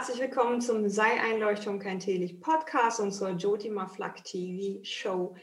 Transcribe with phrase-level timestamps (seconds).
[0.00, 5.36] Herzlich willkommen zum Sei Einleuchtung kein Teelicht Podcast und zur Jyotima Flak TV Show.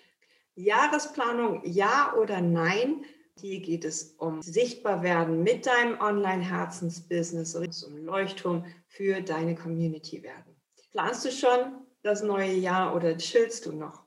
[0.55, 3.05] Jahresplanung, ja oder nein?
[3.39, 10.55] Hier geht es um sichtbar werden mit deinem Online-Herzensbusiness, um Leuchtturm für deine Community werden.
[10.89, 14.06] Planst du schon das neue Jahr oder chillst du noch?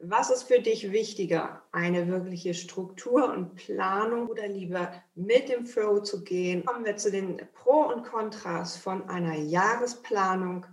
[0.00, 1.64] Was ist für dich wichtiger?
[1.72, 6.64] Eine wirkliche Struktur und Planung oder lieber mit dem Flow zu gehen?
[6.64, 10.66] Kommen wir zu den Pro und Kontras von einer Jahresplanung.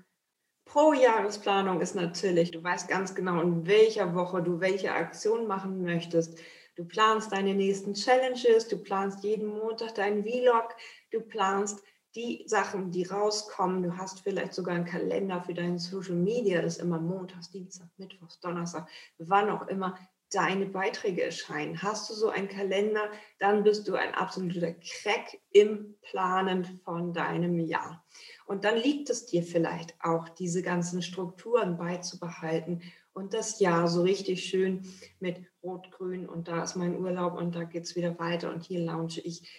[0.66, 5.82] Pro Jahresplanung ist natürlich, du weißt ganz genau, in welcher Woche du welche Aktion machen
[5.82, 6.38] möchtest.
[6.76, 10.76] Du planst deine nächsten Challenges, du planst jeden Montag deinen Vlog,
[11.10, 11.82] du planst
[12.16, 16.78] die Sachen, die rauskommen, du hast vielleicht sogar einen Kalender für deine Social Media, das
[16.78, 18.88] immer montags, Dienstag, Mittwochs, Donnerstag,
[19.18, 19.98] wann auch immer
[20.32, 21.82] deine Beiträge erscheinen.
[21.82, 27.60] Hast du so einen Kalender, dann bist du ein absoluter Crack im Planen von deinem
[27.60, 28.06] Jahr.
[28.46, 32.82] Und dann liegt es dir vielleicht auch, diese ganzen Strukturen beizubehalten
[33.14, 34.86] und das Jahr so richtig schön
[35.20, 38.80] mit Rot-Grün und da ist mein Urlaub und da geht es wieder weiter und hier
[38.80, 39.50] launche ich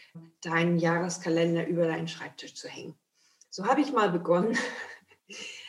[0.42, 2.95] deinen Jahreskalender über deinen Schreibtisch zu hängen.
[3.51, 4.56] So habe ich mal begonnen.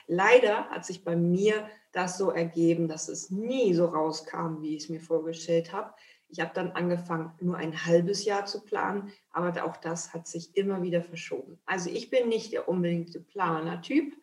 [0.08, 4.84] Leider hat sich bei mir das so ergeben, dass es nie so rauskam, wie ich
[4.84, 5.94] es mir vorgestellt habe.
[6.30, 10.56] Ich habe dann angefangen, nur ein halbes Jahr zu planen, aber auch das hat sich
[10.58, 11.60] immer wieder verschoben.
[11.66, 14.14] Also ich bin nicht der unbedingte Planer-Typ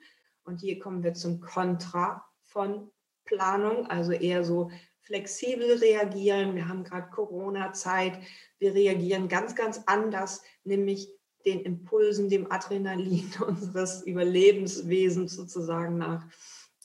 [0.45, 2.91] und hier kommen wir zum Kontra von
[3.25, 6.55] Planung, also eher so flexibel reagieren.
[6.55, 8.19] Wir haben gerade Corona-Zeit.
[8.59, 11.11] Wir reagieren ganz, ganz anders, nämlich
[11.45, 16.27] den Impulsen, dem Adrenalin unseres Überlebenswesens sozusagen nach.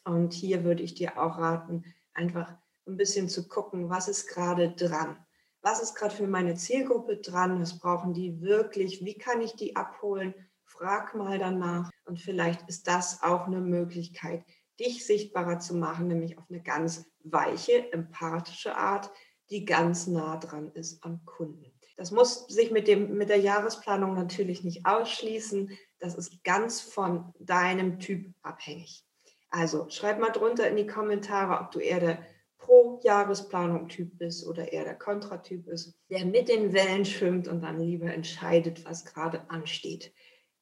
[0.06, 2.54] Und hier würde ich dir auch raten, einfach
[2.88, 5.18] ein bisschen zu gucken, was ist gerade dran?
[5.62, 7.62] Was ist gerade für meine Zielgruppe dran?
[7.62, 9.04] Was brauchen die wirklich?
[9.04, 10.34] Wie kann ich die abholen?
[10.64, 11.90] Frag mal danach.
[12.06, 14.44] Und vielleicht ist das auch eine Möglichkeit,
[14.80, 19.12] dich sichtbarer zu machen, nämlich auf eine ganz weiche, empathische Art,
[19.50, 21.79] die ganz nah dran ist am Kunden.
[22.00, 25.78] Das muss sich mit, dem, mit der Jahresplanung natürlich nicht ausschließen.
[26.00, 29.04] Das ist ganz von deinem Typ abhängig.
[29.50, 32.26] Also schreib mal drunter in die Kommentare, ob du eher der
[32.58, 38.14] Pro-Jahresplanung-Typ bist oder eher der Kontratyp ist, der mit den Wellen schwimmt und dann lieber
[38.14, 40.14] entscheidet, was gerade ansteht.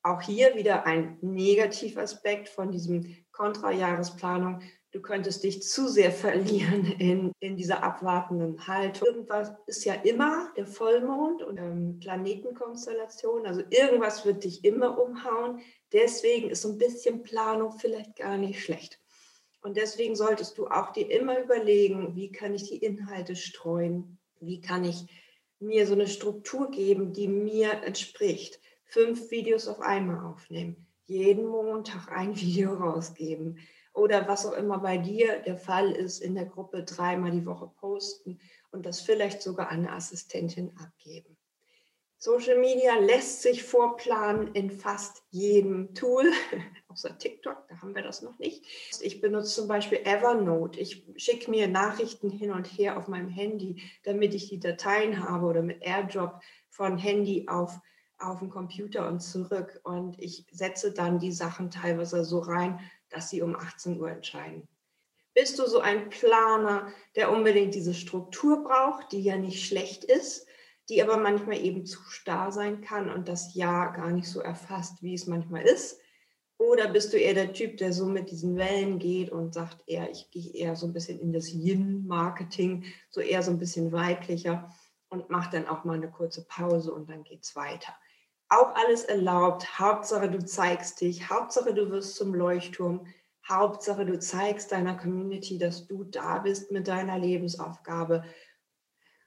[0.02, 4.64] Auch hier wieder ein Negativaspekt von diesem Kontrajahresplanung.
[4.92, 9.08] Du könntest dich zu sehr verlieren in, in dieser abwartenden Haltung.
[9.08, 13.46] Irgendwas ist ja immer der Vollmond und ähm, Planetenkonstellation.
[13.46, 15.60] Also irgendwas wird dich immer umhauen.
[15.92, 19.00] Deswegen ist so ein bisschen Planung vielleicht gar nicht schlecht.
[19.62, 24.18] Und deswegen solltest du auch dir immer überlegen, wie kann ich die Inhalte streuen?
[24.40, 25.06] Wie kann ich
[25.60, 28.62] mir so eine Struktur geben, die mir entspricht?
[28.88, 33.60] fünf Videos auf einmal aufnehmen, jeden Montag ein Video rausgeben
[33.98, 37.72] oder was auch immer bei dir der Fall ist, in der Gruppe dreimal die Woche
[37.80, 38.40] posten
[38.72, 41.38] und das vielleicht sogar an eine Assistentin abgeben.
[42.20, 46.26] Social Media lässt sich vorplanen in fast jedem Tool,
[46.88, 48.66] außer TikTok, da haben wir das noch nicht.
[49.02, 50.80] Ich benutze zum Beispiel Evernote.
[50.80, 55.46] Ich schicke mir Nachrichten hin und her auf meinem Handy, damit ich die Dateien habe
[55.46, 57.80] oder mit AirDrop von Handy auf
[58.20, 59.80] auf den Computer und zurück.
[59.84, 62.80] Und ich setze dann die Sachen teilweise so rein,
[63.18, 64.68] dass sie um 18 Uhr entscheiden.
[65.34, 70.46] Bist du so ein Planer, der unbedingt diese Struktur braucht, die ja nicht schlecht ist,
[70.88, 75.02] die aber manchmal eben zu starr sein kann und das Ja gar nicht so erfasst,
[75.02, 76.00] wie es manchmal ist?
[76.60, 80.12] Oder bist du eher der Typ, der so mit diesen Wellen geht und sagt eher,
[80.12, 84.72] ich gehe eher so ein bisschen in das Yin-Marketing, so eher so ein bisschen weiblicher
[85.10, 87.96] und mache dann auch mal eine kurze Pause und dann geht es weiter
[88.50, 89.80] auch alles erlaubt.
[89.80, 91.30] Hauptsache, du zeigst dich.
[91.30, 93.06] Hauptsache, du wirst zum Leuchtturm.
[93.48, 98.24] Hauptsache, du zeigst deiner Community, dass du da bist mit deiner Lebensaufgabe.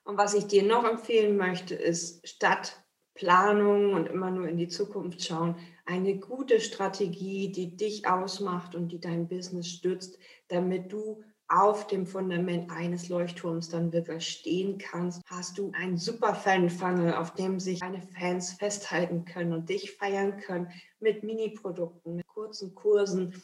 [0.04, 2.82] Und was ich dir noch empfehlen möchte, ist statt
[3.14, 8.88] Planung und immer nur in die Zukunft schauen, eine gute Strategie, die dich ausmacht und
[8.88, 10.18] die dein Business stützt,
[10.48, 16.34] damit du auf dem Fundament eines Leuchtturms dann wirklich stehen kannst, hast du einen super
[16.34, 20.70] Fan-Funnel, auf dem sich deine Fans festhalten können und dich feiern können
[21.00, 23.34] mit Mini-Produkten, mit kurzen Kursen,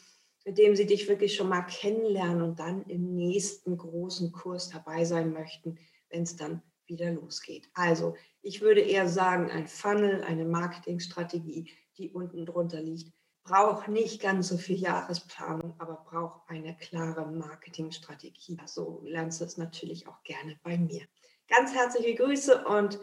[0.45, 5.03] mit dem sie dich wirklich schon mal kennenlernen und dann im nächsten großen Kurs dabei
[5.03, 5.77] sein möchten,
[6.09, 7.69] wenn es dann wieder losgeht.
[7.73, 13.11] Also ich würde eher sagen, ein Funnel, eine Marketingstrategie, die unten drunter liegt,
[13.47, 18.57] braucht nicht ganz so viel Jahresplanung, aber braucht eine klare Marketingstrategie.
[18.65, 21.01] So lernst du es natürlich auch gerne bei mir.
[21.47, 22.99] Ganz herzliche Grüße und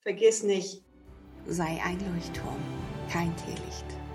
[0.00, 0.84] vergiss nicht,
[1.46, 2.62] sei ein Leuchtturm,
[3.10, 4.05] kein Teelicht.